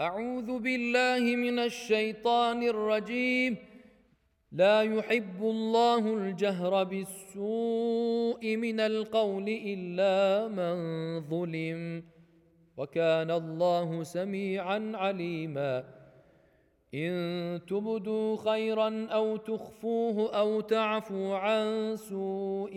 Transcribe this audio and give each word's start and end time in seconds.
أعوذ 0.00 0.58
بالله 0.58 1.36
من 1.36 1.58
الشيطان 1.58 2.62
الرجيم. 2.62 3.56
لا 4.52 4.82
يحب 4.82 5.42
الله 5.42 6.14
الجهر 6.14 6.84
بالسوء 6.84 8.56
من 8.56 8.80
القول 8.80 9.44
إلا 9.48 10.48
من 10.48 10.74
ظلم. 11.20 12.04
وكان 12.76 13.30
الله 13.30 14.02
سميعا 14.02 14.92
عليما. 14.94 15.84
إن 16.94 17.60
تبدوا 17.68 18.36
خيرا 18.36 19.06
أو 19.06 19.36
تخفوه 19.36 20.38
أو 20.38 20.60
تعفوا 20.60 21.36
عن 21.36 21.96
سوء 21.96 22.72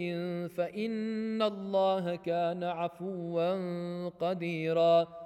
فإن 0.48 1.42
الله 1.42 2.16
كان 2.16 2.64
عفوا 2.64 4.10
قديرا. 4.10 5.23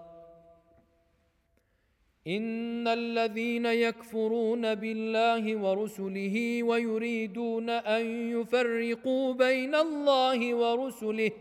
إن 2.27 2.87
الذين 2.87 3.65
يكفرون 3.65 4.75
بالله 4.75 5.55
ورسله 5.55 6.63
ويريدون 6.63 7.69
أن 7.69 8.05
يفرقوا 8.31 9.33
بين 9.33 9.75
الله 9.75 10.53
ورسله 10.55 11.31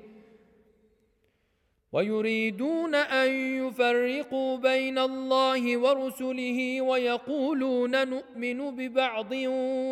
ويريدون 1.92 2.94
أن 2.94 3.30
يفرقوا 3.30 4.56
بين 4.56 4.98
الله 4.98 5.76
ورسله 5.76 6.80
ويقولون 6.80 8.08
نؤمن 8.08 8.70
ببعض 8.76 9.32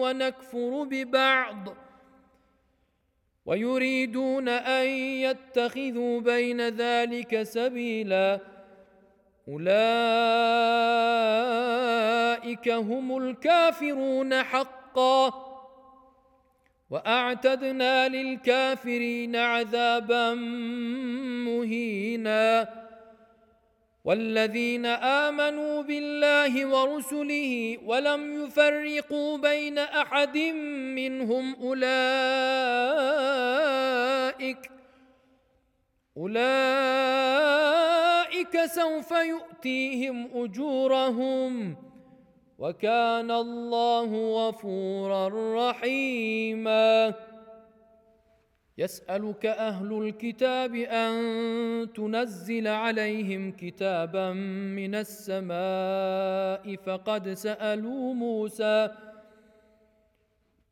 ونكفر 0.01 0.85
ببعض 0.85 1.77
ويريدون 3.47 4.49
أن 4.49 4.87
يتخذوا 5.27 6.21
بين 6.21 6.69
ذلك 6.69 7.43
سبيلا 7.43 8.54
أولئك 9.49 9.69
هم 12.69 13.17
الكافرون 13.17 14.43
حقا. 14.43 15.45
وأعتدنا 16.91 18.09
للكافرين 18.09 19.37
عذابا 19.37 20.35
مهينا. 21.45 22.69
والذين 24.05 24.87
آمنوا 24.87 25.83
بالله 25.83 26.67
ورسله 26.67 27.79
ولم 27.85 28.45
يفرقوا 28.45 29.39
بين 29.39 29.79
أحد 29.79 30.39
منهم 30.97 31.55
أولئك 31.55 31.95
أولئك 36.17 36.45
سوف 38.65 39.11
يؤتيهم 39.11 40.29
أجورهم 40.35 41.77
وكان 42.59 43.31
الله 43.31 44.11
غفورا 44.49 45.29
رحيما. 45.71 47.15
يسألك 48.79 49.47
أهل 49.47 49.93
الكتاب 50.03 50.75
أن 50.75 51.15
تنزل 51.93 52.69
عليهم 52.69 53.53
كتابا 53.53 54.33
من 54.79 54.95
السماء 54.95 56.77
فقد 56.77 57.29
سألوا 57.29 58.15
موسى 58.15 58.91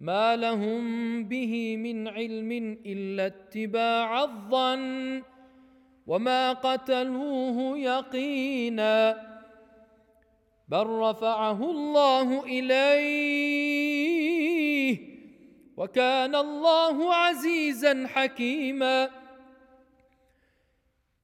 ما 0.00 0.36
لهم 0.36 1.24
به 1.24 1.76
من 1.76 2.08
علم 2.08 2.78
إلا 2.86 3.26
اتباع 3.26 4.22
الظن 4.24 5.22
وما 6.06 6.52
قتلوه 6.52 7.78
يقينا 7.78 9.28
بل 10.68 10.86
رفعه 10.86 11.70
الله 11.70 12.44
إليه 12.44 13.78
وكان 15.76 16.34
الله 16.34 17.14
عزيزا 17.14 18.06
حكيما. 18.06 19.10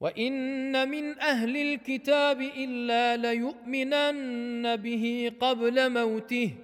وإن 0.00 0.88
من 0.88 1.18
أهل 1.18 1.56
الكتاب 1.56 2.40
إلا 2.40 3.16
ليؤمنن 3.16 4.76
به 4.76 5.32
قبل 5.40 5.90
موته. 5.92 6.63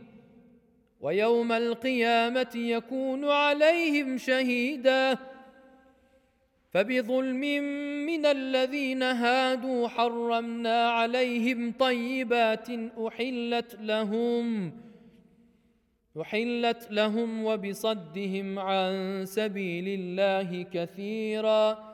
ويوم 1.01 1.53
القيامة 1.53 2.53
يكون 2.55 3.25
عليهم 3.25 4.19
شهيدا. 4.19 5.19
فبظلم 6.71 7.41
من 8.07 8.27
الذين 8.27 9.03
هادوا 9.03 9.89
حرمنا 9.89 10.91
عليهم 10.91 11.73
طيبات 11.79 12.69
أحلت 13.09 13.77
لهم 13.81 14.73
أحلت 16.21 16.89
لهم 16.91 17.45
وبصدهم 17.45 18.59
عن 18.59 19.23
سبيل 19.27 19.85
الله 20.01 20.63
كثيرا. 20.63 21.91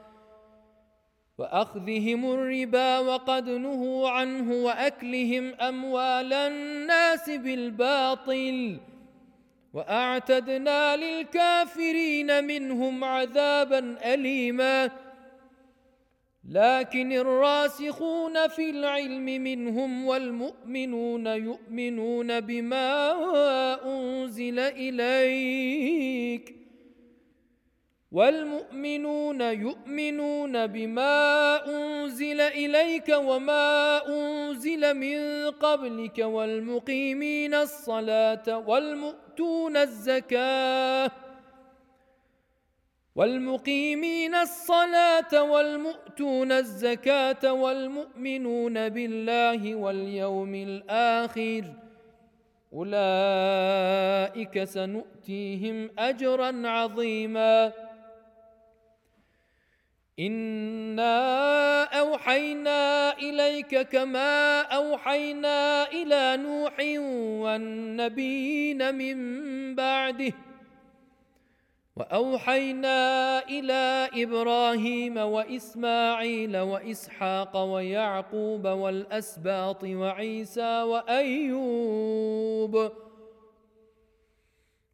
وأخذهم 1.38 2.30
الربا 2.30 2.98
وقد 2.98 3.50
نهوا 3.50 4.10
عنه 4.10 4.52
وأكلهم 4.52 5.54
أموال 5.54 6.32
الناس 6.32 7.30
بالباطل. 7.30 8.80
وأعتدنا 9.76 10.96
للكافرين 10.96 12.44
منهم 12.44 13.04
عذابا 13.04 14.14
اليما. 14.14 14.90
لكن 16.50 17.12
الراسخون 17.12 18.48
في 18.48 18.70
العلم 18.70 19.24
منهم 19.24 20.06
والمؤمنون 20.06 21.26
يؤمنون 21.26 22.40
بما 22.40 23.14
أنزل 23.84 24.58
إليك. 24.58 26.56
والمؤمنون 28.16 29.40
يؤمنون 29.40 30.66
بما 30.66 31.16
أنزل 31.68 32.40
إليك 32.40 33.08
وما 33.08 34.00
أنزل 34.08 34.94
من 34.94 35.50
قبلك 35.50 36.18
والمقيمين 36.18 37.54
الصلاة 37.54 38.58
والمؤتون 38.68 39.76
الزكاة 39.76 41.10
والمقيمين 43.16 44.34
الصلاة 44.34 45.42
والمؤتون 45.42 46.52
الزكاة 46.52 47.52
والمؤمنون 47.52 48.88
بالله 48.88 49.74
واليوم 49.74 50.54
الآخر 50.54 51.64
أولئك 52.72 54.64
سنؤتيهم 54.64 55.90
أجرا 55.98 56.68
عظيما 56.68 57.85
انا 60.18 61.84
اوحينا 61.84 63.12
اليك 63.18 63.80
كما 63.88 64.60
اوحينا 64.60 65.88
إلى 65.92 66.36
نوح 66.42 66.80
والنبيين 67.44 68.94
من 68.94 69.16
بعده 69.74 70.32
واوحينا 71.96 73.38
إلى 73.48 74.08
إبراهيم 74.14 75.16
واسماعيل 75.16 76.56
واسحاق 76.56 77.56
ويعقوب 77.56 78.66
والاسباط 78.66 79.84
وعيسى 79.84 80.82
وايوب 80.82 82.26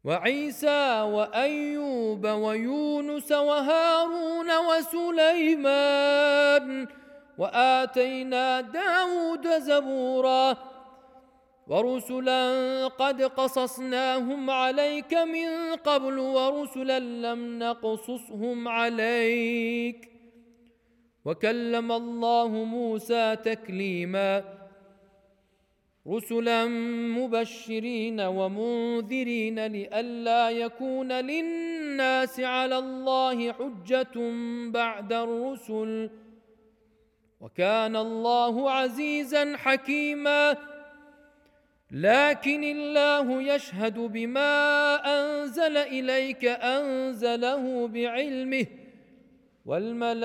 وعيسى 0.03 1.01
وأيوب 1.01 2.25
ويونس 2.27 3.31
وهارون 3.31 4.49
وسليمان 4.67 6.07
وآتينا 7.37 8.61
داود 8.61 9.47
زبورا 9.47 10.57
ورسلا 11.67 12.87
قد 12.87 13.21
قصصناهم 13.21 14.49
عليك 14.49 15.13
من 15.13 15.75
قبل 15.75 16.19
ورسلا 16.19 16.99
لم 16.99 17.59
نقصصهم 17.59 18.67
عليك 18.67 20.09
وكلم 21.25 21.91
الله 21.91 22.47
موسى 22.47 23.35
تكليما 23.35 24.43
رسلا 26.07 26.65
مبشرين 27.17 28.21
ومنذرين 28.21 29.65
لئلا 29.65 30.49
يكون 30.49 31.11
للناس 31.11 32.39
على 32.39 32.77
الله 32.77 33.51
حجة 33.51 34.31
بعد 34.69 35.13
الرسل. 35.13 36.09
وكان 37.41 37.95
الله 37.95 38.71
عزيزا 38.71 39.57
حكيما. 39.57 40.57
لكن 41.91 42.63
الله 42.63 43.41
يشهد 43.41 43.99
بما 43.99 44.95
أنزل 44.95 45.77
إليك 45.77 46.45
أنزله 46.45 47.87
بعلمه 47.87 48.65
والملائكة 49.65 50.23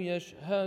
يشهدون. 0.00 0.66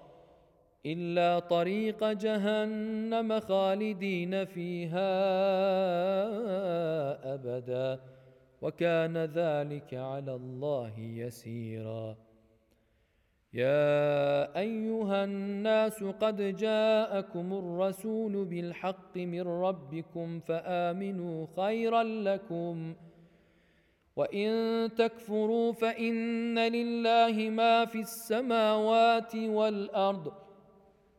إلا 0.85 1.39
طريق 1.39 2.11
جهنم 2.11 3.39
خالدين 3.39 4.45
فيها 4.45 5.13
أبدا. 7.33 7.99
وكان 8.61 9.17
ذلك 9.17 9.93
على 9.93 10.35
الله 10.35 10.99
يسيرا. 10.99 12.15
يا 13.53 14.57
أيها 14.59 15.23
الناس 15.23 16.03
قد 16.03 16.55
جاءكم 16.55 17.53
الرسول 17.53 18.45
بالحق 18.45 19.17
من 19.17 19.41
ربكم 19.41 20.39
فآمنوا 20.39 21.47
خيرا 21.57 22.03
لكم. 22.03 22.95
وإن 24.15 24.89
تكفروا 24.95 25.71
فإن 25.71 26.59
لله 26.59 27.49
ما 27.49 27.85
في 27.85 27.99
السماوات 27.99 29.35
والأرض. 29.35 30.40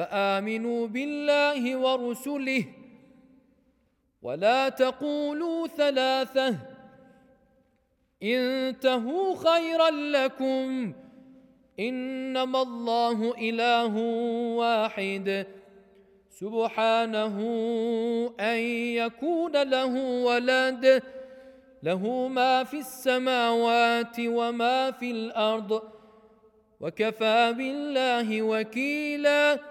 فآمنوا 0.00 0.86
بالله 0.86 1.76
ورسله 1.76 2.64
ولا 4.22 4.68
تقولوا 4.68 5.66
ثلاثة 5.66 6.56
انتهوا 8.22 9.36
خيرا 9.36 9.90
لكم 9.90 10.92
إنما 11.80 12.62
الله 12.62 13.34
إله 13.38 13.96
واحد 14.56 15.46
سبحانه 16.30 17.36
أن 18.40 18.58
يكون 19.04 19.62
له 19.62 19.94
ولد 20.24 21.02
له 21.82 22.28
ما 22.28 22.64
في 22.64 22.78
السماوات 22.78 24.16
وما 24.20 24.90
في 24.90 25.10
الأرض 25.10 25.82
وكفى 26.80 27.54
بالله 27.56 28.42
وكيلا 28.42 29.70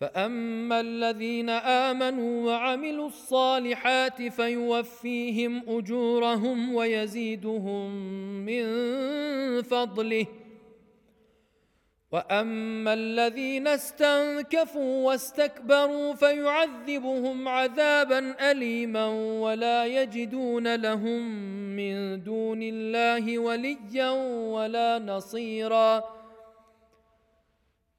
فاما 0.00 0.80
الذين 0.80 1.50
امنوا 1.50 2.46
وعملوا 2.46 3.06
الصالحات 3.06 4.22
فيوفيهم 4.22 5.62
اجورهم 5.68 6.74
ويزيدهم 6.74 7.90
من 8.46 8.64
فضله 9.62 10.26
واما 12.12 12.94
الذين 12.94 13.68
استنكفوا 13.68 15.06
واستكبروا 15.06 16.14
فيعذبهم 16.14 17.48
عذابا 17.48 18.50
اليما 18.50 19.06
ولا 19.40 19.86
يجدون 19.86 20.74
لهم 20.74 21.22
من 21.76 22.22
دون 22.22 22.58
الله 22.62 23.38
وليا 23.38 24.10
ولا 24.50 24.98
نصيرا 24.98 26.04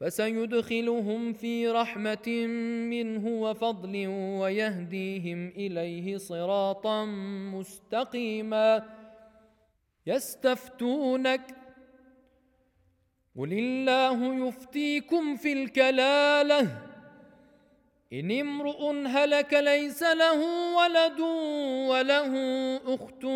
فسيدخلهم 0.00 1.32
في 1.32 1.68
رحمة 1.68 2.46
منه 2.90 3.28
وفضل 3.28 4.06
ويهديهم 4.40 5.48
إليه 5.48 6.16
صراطا 6.16 7.04
مستقيما. 7.54 8.82
يستفتونك 10.06 11.56
قل 13.38 13.52
الله 13.52 14.48
يفتيكم 14.48 15.36
في 15.36 15.52
الكلالة. 15.52 16.78
إن 18.12 18.30
امرؤ 18.30 18.90
هلك 19.06 19.54
ليس 19.54 20.02
له 20.02 20.40
ولد 20.76 21.20
وله 21.90 22.34
أخت 22.94 23.26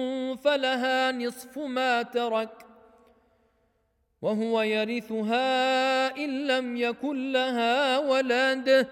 فلها 0.45 1.13
نصف 1.13 1.59
ما 1.59 2.03
ترك. 2.03 2.64
وهو 4.25 4.63
يرثها 4.63 6.17
إن 6.17 6.47
لم 6.47 6.77
يكن 6.77 7.33
لها 7.33 7.99
ولد. 7.99 8.89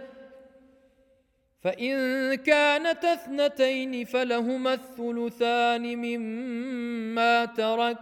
فإن 1.61 2.35
كانت 2.35 3.05
اثنتين 3.05 4.05
فلهما 4.05 4.75
الثلثان 4.75 5.97
مما 5.97 7.45
ترك. 7.45 7.99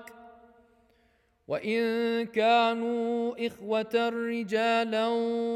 وإن 1.48 2.26
كانوا 2.26 3.46
إخوة 3.46 4.08
رجالا 4.08 5.06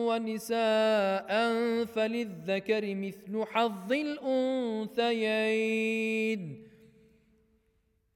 ونساء 0.08 1.30
فللذكر 1.84 2.94
مثل 2.94 3.44
حظ 3.44 3.92
الأنثيين. 3.92 5.04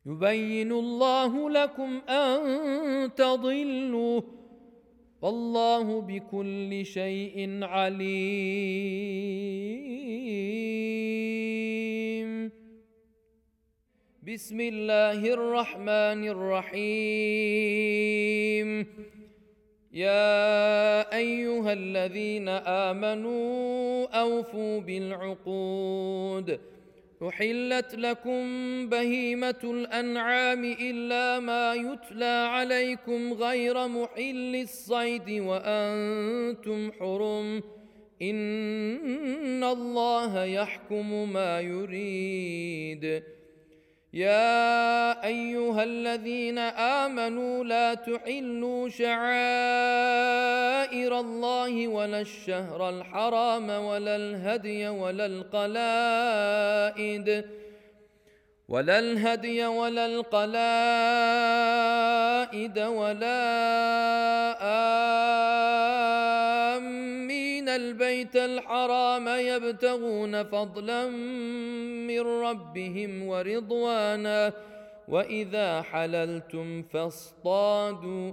يبين 0.09 0.73
الله 0.73 1.50
لكم 1.50 2.00
أن 2.09 3.15
تضلوا 3.15 4.21
والله 5.23 6.00
بكل 6.00 6.87
شيء 6.87 7.65
عليم. 7.65 8.09
بسم 14.23 14.61
الله 14.61 15.21
الرحمن 15.33 16.21
الرحيم. 16.29 16.79
يا 19.93 21.17
أيها 21.17 21.73
الذين 21.73 22.49
آمنوا 22.88 24.07
أوفوا 24.21 24.81
بالعقود. 24.81 26.77
احلت 27.22 27.94
لكم 27.94 28.42
بهيمه 28.88 29.60
الانعام 29.64 30.64
الا 30.64 31.40
ما 31.40 31.75
يتلى 31.75 32.48
عليكم 32.50 33.32
غير 33.32 33.88
محل 33.88 34.56
الصيد 34.56 35.30
وأنتم 35.30 36.92
حرم 36.92 37.62
ان 38.22 39.64
الله 39.64 40.44
يحكم 40.44 41.32
ما 41.32 41.60
يريد. 41.60 43.22
يا 44.12 45.25
ايها 45.26 45.84
الذين 45.84 46.58
امنوا 46.58 47.64
لا 47.64 47.94
تحلوا 47.94 48.88
شعائر 48.88 50.67
الله 50.85 51.88
ولا 51.88 52.20
الشهر 52.20 52.88
الحرام 52.88 53.70
ولا 53.70 54.16
الهدي 54.16 54.88
ولا 54.88 55.26
القلائد 55.26 56.88
ولا 58.68 58.99
الهدي 58.99 59.66
ولا 59.66 60.06
القلائد 60.06 60.49
ولا 62.78 63.44
آمين 66.76 67.68
البيت 67.68 68.37
الحرام 68.37 69.28
يبتغون 69.28 70.44
فضلا 70.44 71.06
من 72.06 72.20
ربهم 72.20 73.28
ورضوانا 73.28 74.52
وإذا 75.08 75.82
حللتم 75.82 76.82
فاصطادوا 76.82 78.32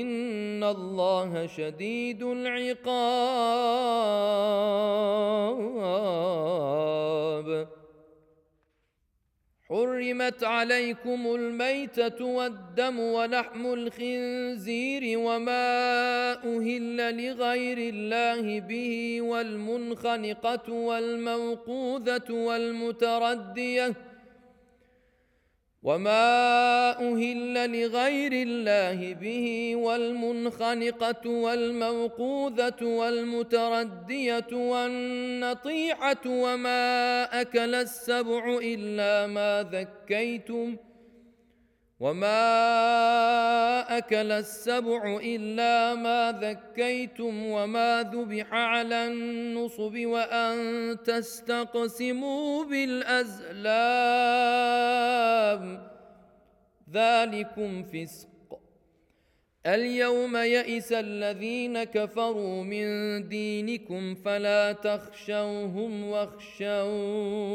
ان 0.00 0.64
الله 0.64 1.46
شديد 1.46 2.22
العقاب. 2.22 3.14
حرمت 9.68 10.44
عليكم 10.44 11.34
الميته 11.34 12.24
والدم 12.24 12.98
ولحم 13.00 13.72
الخنزير 13.72 15.18
وما 15.18 16.32
أهل 16.32 17.26
لغير 17.26 17.78
الله 17.78 18.60
به 18.60 19.22
والمنخنقه 19.22 20.72
والموقوذه 20.72 22.32
والمترديه 22.32 23.94
وما 25.84 26.90
أهل 26.90 27.80
لغير 27.80 28.32
الله 28.32 29.14
به 29.14 29.76
والمنخنقه 29.76 31.30
والموقوذه 31.30 32.82
والمترديه 32.82 34.46
والنطيحه 34.52 36.24
وما 36.26 37.24
اكل 37.40 37.74
السبع 37.74 38.58
الا 38.62 39.26
ما 39.26 39.68
ذكيتم 39.72 40.76
وما 42.00 42.38
اكل 43.98 44.32
السبع 44.32 45.20
الا 45.22 45.94
ما 45.94 46.38
ذكيتم 46.40 47.46
وما 47.46 48.10
ذبح 48.14 48.52
على 48.52 49.06
النصب 49.06 49.98
وان 49.98 50.96
تستقسموا 51.04 52.64
بالازلام 52.64 53.54
ذلكم 56.92 57.82
فسق 57.82 58.28
اليوم 59.66 60.36
يئس 60.36 60.92
الذين 60.92 61.84
كفروا 61.84 62.62
من 62.64 62.88
دينكم 63.28 64.14
فلا 64.14 64.72
تخشوهم 64.72 66.08
واخشون 66.08 67.54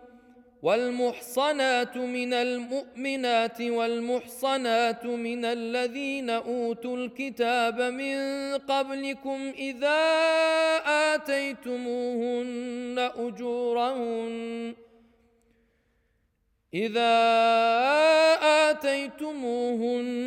والمحصنات 0.63 1.97
من 1.97 2.33
المؤمنات 2.33 3.61
والمحصنات 3.61 5.05
من 5.05 5.45
الذين 5.45 6.29
أوتوا 6.29 6.97
الكتاب 6.97 7.81
من 7.81 8.17
قبلكم 8.57 9.53
إذا 9.57 10.01
آتيتموهن 11.15 13.09
أجورهن 13.17 14.75
إذا 16.73 17.13
آتيتموهن 18.71 20.23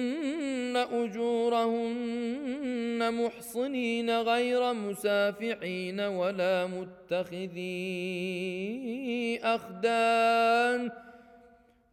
أجورهن 0.93 2.35
محصنين 3.15 4.11
غير 4.11 4.73
مسافحين 4.73 6.01
ولا 6.01 6.67
متخذي 6.67 7.65
أخدان 9.43 10.91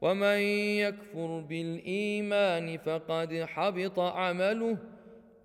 ومن 0.01 0.39
يكفر 0.83 1.39
بالإيمان 1.39 2.77
فقد 2.77 3.33
حبط 3.47 3.99
عمله 3.99 4.77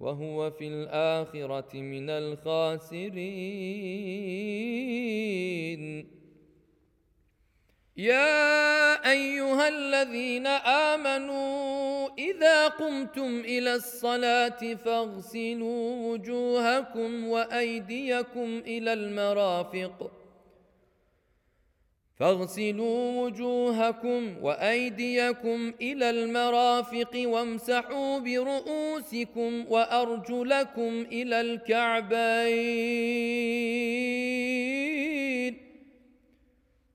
وهو 0.00 0.50
في 0.50 0.68
الآخرة 0.68 1.76
من 1.76 2.10
الخاسرين 2.10 3.06
يا 7.96 9.10
أيها 9.10 9.68
الذين 9.68 10.46
آمنوا 10.46 12.08
إذا 12.18 12.68
قمتم 12.68 13.40
إلى 13.40 13.74
الصلاة 13.74 14.74
فاغسلوا 14.74 16.12
وجوهكم 16.12 17.28
وأيديكم 17.28 18.62
إلى 18.66 18.92
المرافق. 18.92 20.10
فاغسلوا 22.18 23.22
وجوهكم 23.22 24.36
وأيديكم 24.42 25.72
إلى 25.80 26.10
المرافق 26.10 27.22
وامسحوا 27.26 28.18
برؤوسكم 28.18 29.64
وأرجلكم 29.68 31.06
إلى 31.12 31.40
الكعبين. 31.40 32.16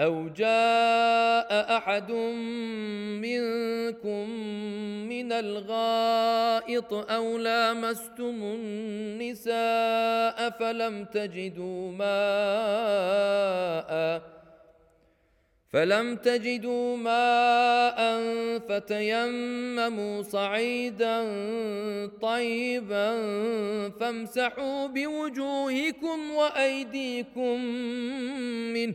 أو 0.00 0.28
جاء 0.28 1.76
أحد 1.76 2.12
منكم 3.22 4.30
من 5.08 5.32
الغائط 5.32 6.92
أو 6.92 7.38
لامستم 7.38 8.42
النساء 8.42 9.50
فلم 10.50 11.04
تجدوا 11.04 11.92
ماء 11.92 12.88
فلم 15.72 16.16
تجدوا 16.16 16.96
ماء 16.96 17.98
فتيمموا 18.58 20.22
صعيدا 20.22 21.18
طيبا 22.22 23.10
فامسحوا 24.00 24.86
بوجوهكم 24.86 26.30
وأيديكم 26.30 27.64
منه 28.74 28.94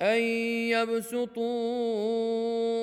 أن 0.00 0.20
يبسطوا 0.70 1.48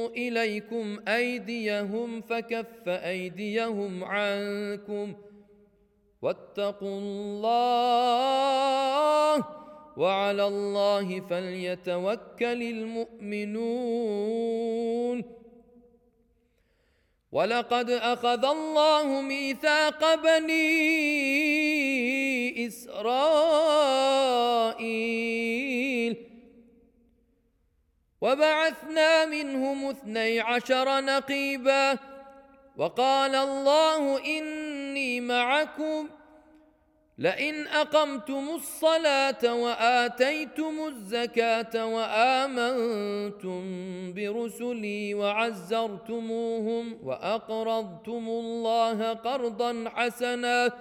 إليكم 0.08 1.00
أيديهم 1.08 2.22
فكف 2.22 2.88
أيديهم 2.88 4.04
عنكم 4.04 5.14
واتقوا 6.22 7.00
الله 7.00 8.16
وعلى 9.98 10.48
الله 10.48 11.20
فليتوكل 11.20 12.64
المؤمنون. 12.64 14.16
ولقد 17.32 17.90
أخذ 17.90 18.46
الله 18.46 19.22
ميثاق 19.22 20.16
بني 20.16 20.68
إسرائيل 22.68 23.86
وبعثنا 28.22 29.26
منهم 29.26 29.90
اثني 29.90 30.40
عشر 30.40 31.02
نقيبا 31.02 31.98
وقال 32.78 33.36
الله 33.36 34.26
إني 34.26 35.22
معكم 35.22 36.10
لئن 37.18 37.68
أقمتم 37.68 38.50
الصلاة 38.50 39.54
وآتيتم 39.54 40.88
الزكاة 40.88 41.86
وآمنتم 41.86 43.64
برسلي 44.14 45.14
وعزرتموهم 45.14 47.00
وأقرضتم 47.04 48.28
الله 48.28 49.14
قرضا 49.14 49.86
حسنا 49.96 50.72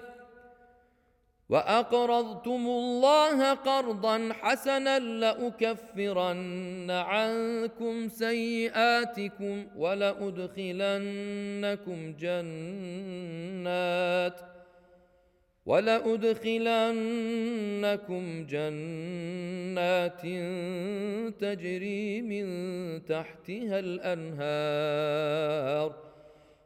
وأقرضتم 1.49 2.67
الله 2.67 3.53
قرضا 3.53 4.33
حسنا 4.33 4.99
لأكفرن 4.99 6.91
عنكم 6.91 8.09
سيئاتكم 8.09 9.67
ولأدخلنكم 9.77 11.05
جنات 12.19 13.75
ولأدخلنكم 15.67 16.77
جنات 18.47 20.23
تجري 21.41 22.23
من 22.23 22.47
تحتها 23.05 23.79
الأنهار 23.79 25.35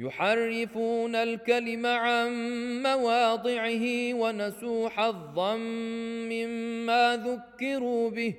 يحرفون 0.00 1.14
الكلم 1.16 1.86
عن 1.86 2.32
مواضعه 2.82 4.14
ونسوا 4.14 4.88
حظا 4.88 5.56
مما 6.26 7.16
ذكروا 7.26 8.10
به. 8.10 8.34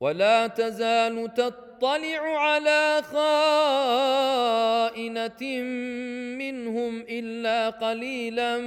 ولا 0.00 0.46
تزال 0.46 1.34
تطلع 1.34 2.20
على 2.20 3.02
خائنة 3.02 3.92
منهم 6.38 7.00
إلا 7.00 7.70
قليلا 7.70 8.58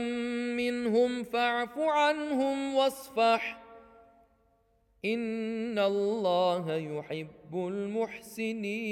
منهم 0.58 1.24
فاعف 1.24 1.78
عنهم 1.78 2.76
واصفح. 2.76 3.61
إن 5.06 5.80
الله 5.80 6.76
يحب 6.76 7.54
المحسنين. 7.54 8.92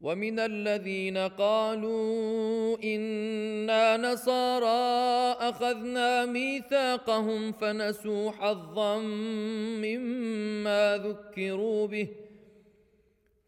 ومن 0.00 0.38
الذين 0.38 1.16
قالوا 1.18 2.76
أنا 2.84 3.96
نصارى 3.96 5.36
اخذنا 5.40 6.26
ميثاقهم 6.26 7.52
فنسوا 7.52 8.30
حظا 8.30 8.98
مما 9.78 10.96
ذكروا 11.04 11.86
به. 11.86 12.08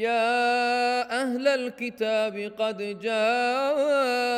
يا 0.00 1.22
أهل 1.22 1.48
الكتاب 1.48 2.52
قد 2.58 2.98
جاءكم 3.00 4.30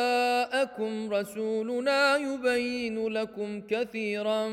رسولنا 1.13 2.17
يبين 2.17 3.07
لكم 3.07 3.61
كثيرا 3.61 4.47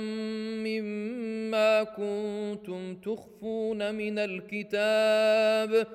مما 0.66 1.82
كنتم 1.82 2.94
تخفون 2.94 3.94
من 3.94 4.18
الكتاب 4.18 5.86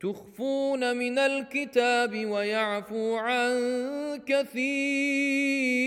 تخفون 0.00 0.96
من 0.96 1.18
الكتاب 1.18 2.26
ويعفو 2.26 3.16
عن 3.16 3.56
كثير. 4.26 5.86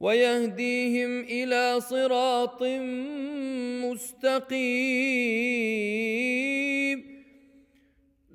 ويهديهم 0.00 1.20
إلى 1.20 1.80
صراط 1.80 2.62
مستقيم. 3.84 4.58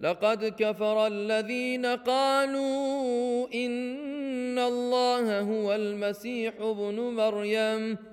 لقد 0.01 0.45
كفر 0.59 1.07
الذين 1.07 1.85
قالوا 1.85 3.47
إن 3.53 4.59
الله 4.59 5.39
هو 5.39 5.75
المسيح 5.75 6.53
ابن 6.59 6.99
مريم. 6.99 8.12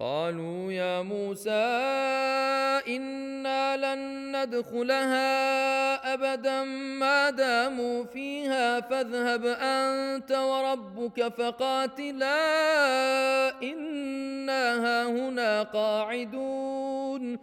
قالوا 0.00 0.72
يا 0.72 1.02
موسى 1.02 1.50
إنا 2.88 3.76
لن 3.76 4.36
ندخلها 4.36 5.34
أبدا 6.14 6.64
ما 7.00 7.30
داموا 7.30 8.04
فيها 8.04 8.80
فاذهب 8.80 9.46
أنت 9.46 10.32
وربك 10.32 11.28
فقاتلا 11.28 12.36
إنا 13.62 14.84
هاهنا 14.84 15.62
قاعدون. 15.62 17.38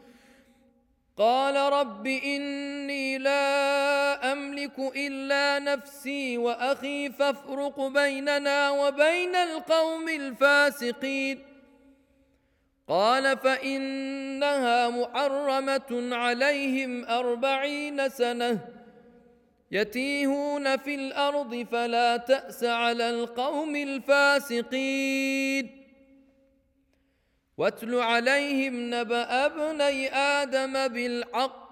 قال 1.18 1.56
رب 1.74 2.08
إني 2.08 3.18
لا 3.18 4.32
أملك 4.32 4.80
إلا 4.96 5.60
نفسي 5.60 6.38
وأخي 6.38 7.10
فافرق 7.10 7.88
بيننا 7.88 8.72
وبين 8.72 9.36
القوم 9.36 10.10
الفاسقين. 10.10 11.53
قال 12.88 13.38
فإنها 13.38 14.90
محرمة 14.90 16.16
عليهم 16.16 17.06
أربعين 17.06 18.10
سنة 18.10 18.60
يتيهون 19.72 20.78
في 20.78 20.96
الأرض 20.96 21.68
فلا 21.72 22.18
تأس 22.18 22.64
على 22.64 23.10
القوم 23.10 23.76
الفاسقين. 23.76 25.66
واتل 27.58 27.96
عليهم 27.96 28.94
نبأ 28.94 29.46
ابني 29.46 30.16
آدم 30.16 30.88
بالحق 30.88 31.64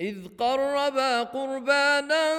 إذ 0.00 0.16
قربا 0.38 1.22
قربانا 1.22 2.32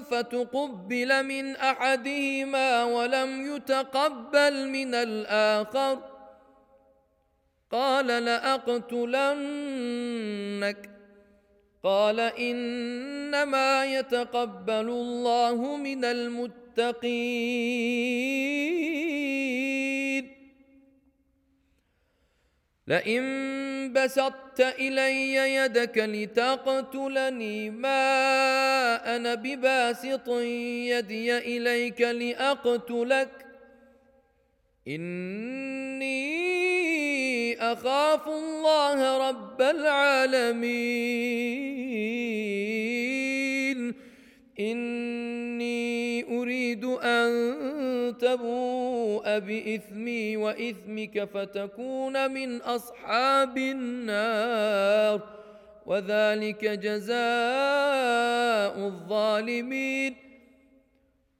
فتقبل 0.00 1.22
من 1.22 1.56
أحدهما 1.56 2.84
ولم 2.84 3.56
يتقبل 3.56 4.68
من 4.68 4.94
الآخر. 4.94 6.17
قال 7.72 8.06
لأقتلنك. 8.06 8.98
قال 11.84 12.20
إنما 12.20 13.84
يتقبل 13.84 14.88
الله 14.88 15.76
من 15.76 16.04
المتقين. 16.04 17.48
لئن 22.86 23.92
بسطت 23.92 24.60
إلي 24.60 25.34
يدك 25.34 25.98
لتقتلني 25.98 27.70
ما 27.70 29.16
أنا 29.16 29.34
بباسط 29.34 30.28
يدي 30.28 31.38
إليك 31.38 32.00
لأقتلك. 32.00 33.47
إني 34.88 36.18
أخاف 37.72 38.28
الله 38.28 39.28
رب 39.28 39.62
العالمين. 39.62 40.58
إني 44.60 46.24
أريد 46.38 46.84
أن 46.84 47.28
تبوء 48.20 49.38
بإثمي 49.38 50.36
وإثمك 50.36 51.24
فتكون 51.24 52.30
من 52.30 52.60
أصحاب 52.60 53.58
النار. 53.58 55.20
وذلك 55.86 56.64
جزاء 56.64 57.18
الظالمين. 58.86 60.27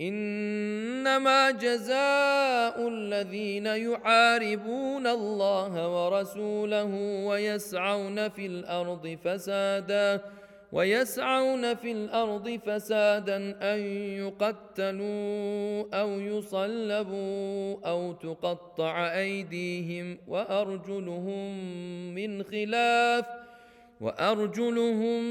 إنما 0.00 1.50
جزاء 1.50 2.88
الذين 2.88 3.66
يحاربون 3.66 5.06
الله 5.06 5.72
ورسوله 5.88 6.94
ويسعون 7.26 8.28
في 8.28 8.46
الأرض 8.46 9.18
فسادا 9.24 10.20
ويسعون 10.72 11.74
في 11.74 11.92
الأرض 11.92 12.60
فسادا 12.66 13.36
أن 13.74 13.80
يقتلوا 14.18 15.84
أو 16.00 16.20
يصلبوا 16.20 17.76
أو 17.86 18.12
تقطع 18.12 19.12
أيديهم 19.18 20.18
وأرجلهم 20.28 21.58
من 22.14 22.42
خلاف 22.42 23.24
وأرجلهم 24.00 25.24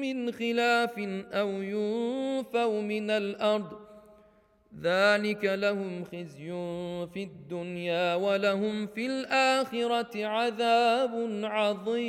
من 0.00 0.32
خلاف 0.32 0.98
أو 1.32 1.48
ينفوا 1.48 2.80
من 2.82 3.10
الأرض 3.10 3.88
ذلك 4.82 5.44
لهم 5.44 6.04
خزي 6.04 6.48
في 7.14 7.22
الدنيا 7.22 8.14
ولهم 8.14 8.86
في 8.86 9.06
الآخرة 9.06 10.26
عذاب 10.26 11.40
عظيم. 11.44 12.08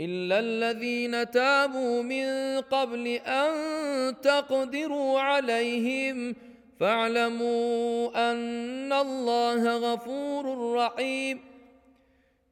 إلا 0.00 0.38
الذين 0.38 1.30
تابوا 1.30 2.02
من 2.02 2.60
قبل 2.60 3.06
أن 3.08 3.52
تقدروا 4.20 5.20
عليهم 5.20 6.36
فاعلموا 6.80 8.32
أن 8.32 8.92
الله 8.92 9.76
غفور 9.76 10.74
رحيم. 10.74 11.49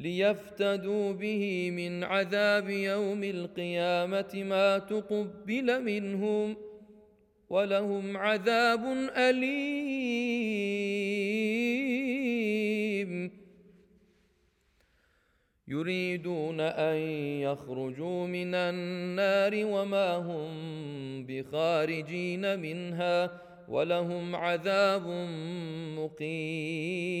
ليفتدوا 0.00 1.12
به 1.12 1.70
من 1.70 2.04
عذاب 2.04 2.70
يوم 2.70 3.24
القيامة 3.24 4.30
ما 4.34 4.78
تقبل 4.78 5.82
منهم 5.82 6.56
ولهم 7.50 8.16
عذاب 8.16 8.84
أليم. 9.16 9.80
يريدون 15.68 16.60
أن 16.60 16.96
يخرجوا 17.40 18.26
من 18.26 18.54
النار 18.54 19.52
وما 19.64 20.16
هم 20.16 20.50
بخارجين 21.26 22.60
منها 22.60 23.40
ولهم 23.68 24.36
عذاب 24.36 25.06
مقيم. 25.98 27.20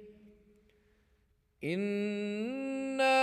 انا 1.63 3.21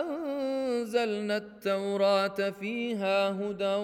انزلنا 0.00 1.36
التوراه 1.36 2.50
فيها 2.50 3.30
هدى 3.30 3.74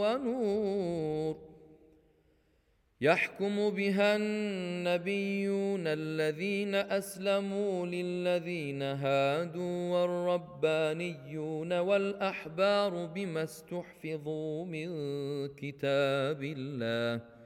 ونور 0.00 1.48
يحكم 3.00 3.70
بها 3.70 4.16
النبيون 4.16 5.86
الذين 5.86 6.74
اسلموا 6.74 7.86
للذين 7.86 8.82
هادوا 8.82 9.92
والربانيون 9.92 11.72
والاحبار 11.72 13.06
بما 13.06 13.42
استحفظوا 13.42 14.64
من 14.64 14.88
كتاب 15.48 16.42
الله 16.42 17.37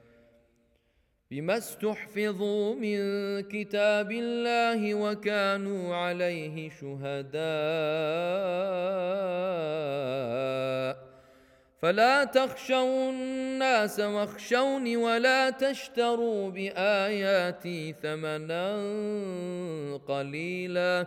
بما 1.33 1.57
استحفظوا 1.57 2.75
من 2.75 2.99
كتاب 3.41 4.13
الله 4.13 4.95
وكانوا 4.95 5.97
عليه 5.97 6.71
شهداء 6.71 7.43
فلا 11.83 12.25
تخشوا 12.25 13.11
الناس 13.11 14.01
واخشوني 14.01 14.97
ولا 14.97 15.51
تشتروا 15.51 16.51
باياتي 16.51 17.95
ثمنا 18.03 18.77
قليلا 20.09 21.07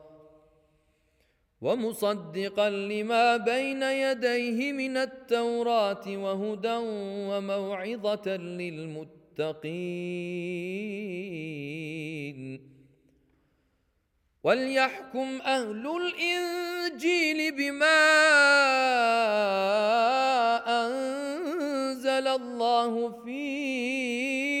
ومصدقا 1.61 2.69
لما 2.69 3.37
بين 3.37 3.83
يديه 3.83 4.71
من 4.73 4.97
التوراة 4.97 6.07
وهدى 6.07 6.77
وموعظة 7.29 8.37
للمتقين. 8.37 9.61
وليحكم 14.43 15.41
أهل 15.41 15.87
الإنجيل 16.01 17.55
بما 17.55 18.01
أنزل 20.67 22.27
الله 22.27 23.23
فيه 23.25 24.60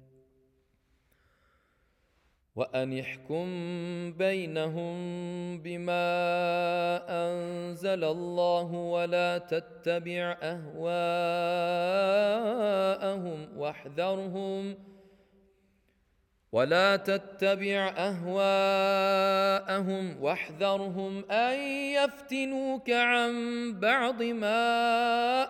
وأن 2.55 2.99
احكم 2.99 3.45
بينهم 4.17 4.95
بما 5.61 6.11
أنزل 7.09 8.03
الله 8.03 8.73
ولا 8.73 9.37
تتبع 9.37 10.37
أهواءهم 10.41 11.17
واحذرهم 13.57 14.75
ولا 16.51 16.95
تتبع 16.95 17.93
أهواءهم 17.97 19.43
واحذرهم 20.23 21.31
أن 21.31 21.59
يفتنوك 21.93 22.89
عن 22.89 23.33
بعض 23.79 24.23
ما 24.23 24.63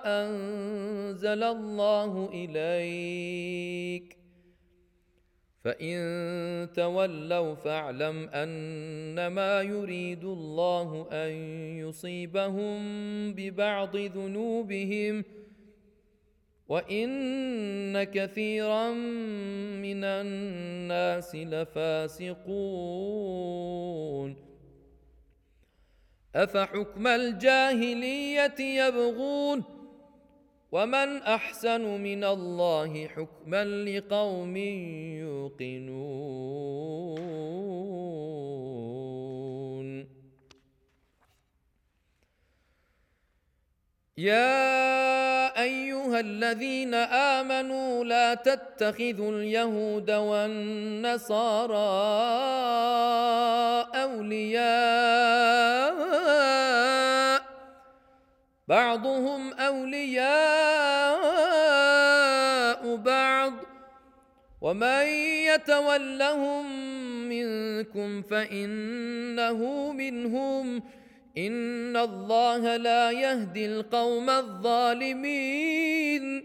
أنزل 0.06 1.44
الله 1.44 2.30
إليك 2.34 4.21
فان 5.64 6.74
تولوا 6.74 7.56
فاعلم 7.56 8.30
انما 8.30 9.62
يريد 9.62 10.24
الله 10.24 11.08
ان 11.12 11.32
يصيبهم 11.78 12.80
ببعض 13.34 13.98
ذنوبهم 13.98 15.24
وان 16.70 18.04
كثيرا 18.04 18.92
من 19.82 20.04
الناس 20.04 21.36
لفاسقون 21.36 22.42
افحكم 26.36 27.08
الجاهليه 27.08 28.60
يبغون 28.60 29.81
ومن 30.72 31.18
احسن 31.18 31.82
من 31.82 32.24
الله 32.24 33.08
حكما 33.08 33.66
لقوم 33.66 34.58
يوقنون 35.18 36.32
يا 44.18 45.62
ايها 45.62 46.20
الذين 46.20 46.94
امنوا 46.94 48.04
لا 48.04 48.34
تتخذوا 48.34 49.32
اليهود 49.32 50.12
والنصارى 50.12 51.76
اولياء 53.96 55.42
بعضهم 58.72 59.54
أولياء 59.54 60.26
بعض. 62.96 63.54
ومن 64.62 65.06
يتولهم 65.46 66.66
منكم 67.30 68.22
فإنه 68.22 69.92
منهم. 69.92 70.84
إن 71.38 71.98
الله 71.98 72.78
لا 72.78 73.12
يهدي 73.12 73.66
القوم 73.66 74.30
الظالمين. 74.30 76.44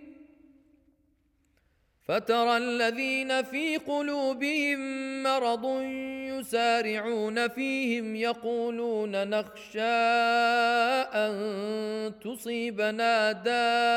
فترى 2.09 2.57
الذين 2.57 3.43
في 3.43 3.77
قلوبهم 3.77 4.79
مرض 5.23 5.83
يسارعون 6.39 7.49
فيهم 7.49 8.17
يقولون 8.17 9.29
نخشى 9.31 9.81
أن 11.15 12.13
تصيبنا 12.25 13.33
دائرة 13.33 13.97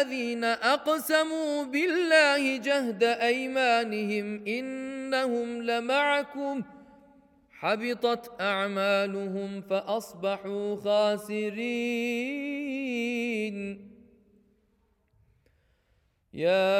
الذين 0.00 0.44
أقسموا 0.44 1.64
بالله 1.64 2.56
جهد 2.56 3.02
أيمانهم 3.02 4.46
إنهم 4.46 5.62
لمعكم. 5.62 6.62
حبطت 7.50 8.40
أعمالهم 8.40 9.60
فأصبحوا 9.60 10.76
خاسرين. 10.76 11.60
يا 16.34 16.70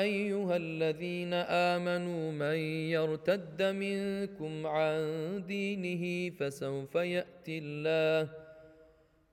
أيها 0.00 0.56
الذين 0.56 1.34
آمنوا 1.34 2.32
من 2.32 2.56
يرتد 2.90 3.62
منكم 3.62 4.66
عن 4.66 4.98
دينه 5.46 6.34
فسوف 6.36 6.94
يأتي 6.94 7.58
الله 7.58 8.51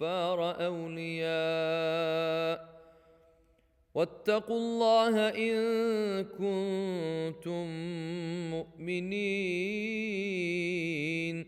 والكفار 0.00 0.66
أولياء. 0.66 2.74
واتقوا 3.94 4.58
الله 4.58 5.28
إن 5.28 6.24
كنتم 6.24 7.66
مؤمنين. 8.50 11.46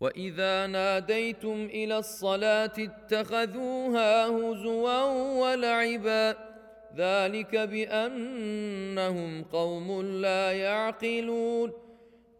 وإذا 0.00 0.66
ناديتم 0.66 1.64
إلى 1.64 1.98
الصلاة 1.98 2.72
اتخذوها 2.78 4.26
هزوا 4.26 5.02
ولعبا. 5.40 6.36
ذلك 6.96 7.56
بأنهم 7.56 9.44
قوم 9.44 10.02
لا 10.02 10.52
يعقلون. 10.52 11.85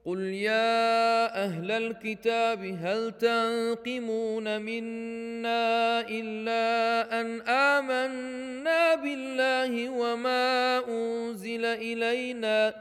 قل 0.06 0.20
يا 0.20 1.44
أهل 1.44 1.70
الكتاب 1.70 2.64
هل 2.64 3.12
تنقمون 3.12 4.62
منا 4.62 6.00
الا 6.00 7.20
ان 7.20 7.40
امنا 7.48 8.94
بالله 8.94 9.90
وما 9.90 10.78
انزل 10.88 11.64
الينا 11.64 12.74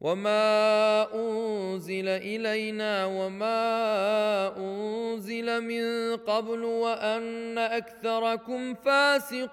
وما 0.00 1.14
انزل 1.14 2.08
الينا 2.08 3.06
وما 3.06 3.58
انزل 4.56 5.60
من 5.60 6.16
قبل 6.16 6.64
وان 6.64 7.58
اكثركم 7.58 8.74
فاسقون 8.74 9.52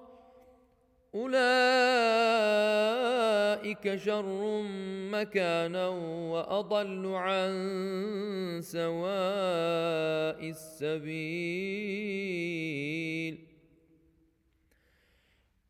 أولئك 1.15 1.35
شر 3.95 4.61
مكانا 5.11 5.87
وأضل 6.31 7.05
عن 7.05 7.51
سواء 8.63 10.39
السبيل. 10.49 11.81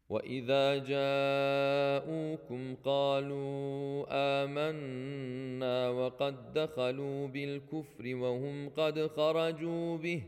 وإذا 0.10 0.78
جاءوكم 0.78 2.76
قالوا 2.76 4.06
آمنا 4.44 5.89
وقد 5.89 6.54
دخلوا 6.54 7.28
بالكفر 7.28 8.16
وهم 8.16 8.70
قد 8.70 9.08
خرجوا 9.08 9.98
به 9.98 10.24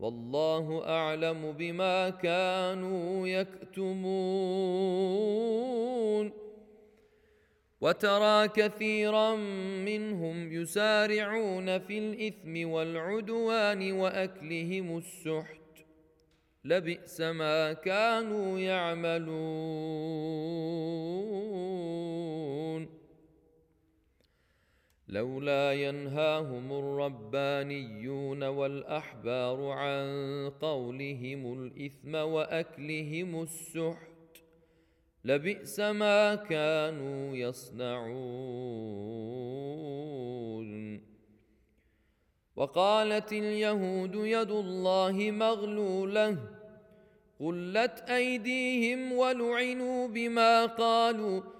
والله 0.00 0.88
أعلم 0.88 1.52
بما 1.52 2.10
كانوا 2.10 3.28
يكتمون. 3.28 3.90
وترى 7.80 8.48
كثيرا 8.48 9.36
منهم 9.84 10.52
يسارعون 10.52 11.78
في 11.78 11.98
الإثم 11.98 12.70
والعدوان 12.70 13.92
وأكلهم 13.92 14.98
السحت. 14.98 15.60
لبئس 16.64 17.20
ما 17.20 17.72
كانوا 17.72 18.58
يعملون. 18.58 19.30
لولا 25.10 25.72
ينهاهم 25.72 26.72
الربانيون 26.72 28.44
والأحبار 28.44 29.70
عن 29.70 30.08
قولهم 30.60 31.52
الإثم 31.52 32.14
وأكلهم 32.14 33.42
السحت 33.42 34.42
لبئس 35.24 35.80
ما 35.80 36.34
كانوا 36.34 37.36
يصنعون. 37.36 38.20
وقالت 42.56 43.32
اليهود 43.32 44.14
يد 44.14 44.50
الله 44.50 45.30
مغلولة 45.30 46.36
قلت 47.40 48.04
أيديهم 48.08 49.12
ولعنوا 49.12 50.08
بما 50.08 50.66
قالوا. 50.66 51.59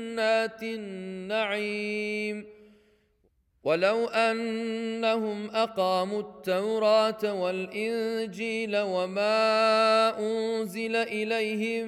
النعيم. 0.63 2.45
ولو 3.63 4.05
أنهم 4.07 5.49
أقاموا 5.49 6.21
التوراة 6.21 7.41
والإنجيل 7.41 8.77
وما 8.77 10.19
أنزل 10.19 10.95
إليهم 10.95 11.87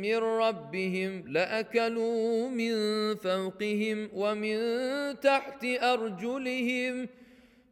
من 0.00 0.16
ربهم 0.16 1.24
لأكلوا 1.28 2.48
من 2.48 2.74
فوقهم 3.14 4.10
ومن 4.14 4.56
تحت 5.20 5.64
أرجلهم. 5.64 7.08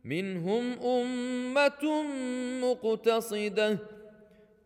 منهم 0.05 0.73
أمة 0.83 2.05
مقتصدة 2.63 3.79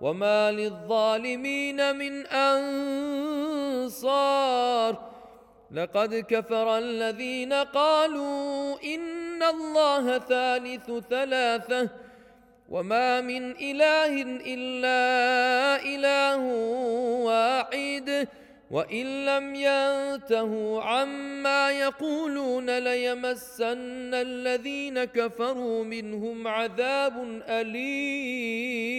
وما 0.00 0.52
للظالمين 0.52 1.96
من 1.96 2.26
انصار 3.86 4.08
لقد 5.70 6.14
كفر 6.14 6.78
الذين 6.78 7.52
قالوا 7.52 8.76
ان 8.84 9.42
الله 9.42 10.18
ثالث 10.18 10.90
ثلاثة 11.10 11.88
وما 12.68 13.20
من 13.20 13.50
اله 13.50 14.22
الا 14.46 15.02
اله 15.82 16.42
واحد 17.24 18.28
وان 18.70 19.26
لم 19.26 19.54
ينتهوا 19.54 20.82
عما 20.82 21.70
يقولون 21.70 22.78
ليمسن 22.78 24.14
الذين 24.14 25.04
كفروا 25.04 25.84
منهم 25.84 26.48
عذاب 26.48 27.42
اليم 27.48 28.98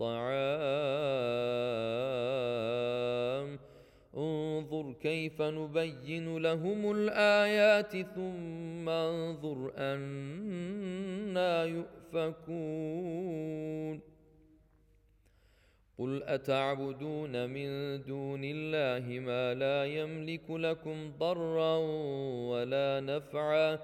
الطعام. 0.00 0.38
انظر 4.16 4.92
كيف 4.92 5.42
نبين 5.42 6.38
لهم 6.38 6.90
الآيات 6.90 7.96
ثم 7.96 8.88
انظر 8.88 9.72
أنا 9.76 11.64
يؤفكون. 11.64 13.38
قل 15.98 16.22
أتعبدون 16.22 17.50
من 17.50 18.02
دون 18.02 18.40
الله 18.44 19.18
ما 19.18 19.54
لا 19.54 19.84
يملك 19.84 20.50
لكم 20.50 21.12
ضرا 21.18 21.76
ولا 22.50 23.00
نفعا 23.00 23.78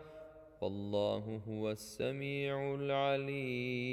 والله 0.64 1.40
هو 1.48 1.70
السميع 1.70 2.74
العليم. 2.74 3.84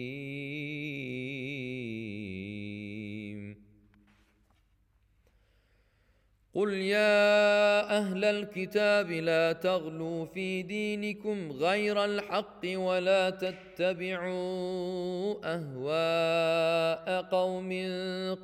قل 6.53 6.73
يا 6.73 7.97
أهل 7.97 8.25
الكتاب 8.25 9.11
لا 9.11 9.53
تغلوا 9.53 10.25
في 10.25 10.61
دينكم 10.61 11.51
غير 11.51 12.05
الحق 12.05 12.61
ولا 12.65 13.29
تتبعوا 13.29 14.35
أهواء 15.43 17.21
قوم 17.21 17.69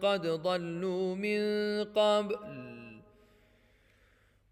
قد 0.02 0.28
ضلوا 0.28 1.16
من 1.16 1.40
قبل. 1.84 2.77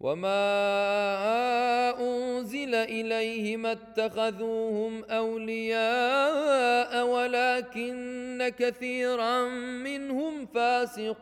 وما 0.00 0.40
انزل 2.00 2.74
اليهم 2.74 3.66
اتخذوهم 3.66 5.04
اولياء 5.04 7.06
ولكن 7.06 8.52
كثيرا 8.58 9.48
منهم 9.84 10.46
فاسقون 10.46 11.16